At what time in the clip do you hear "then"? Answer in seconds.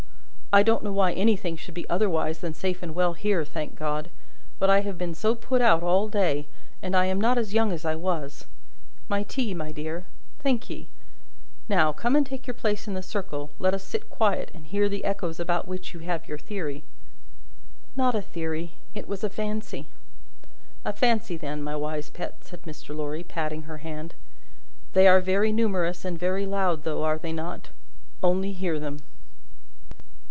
21.37-21.63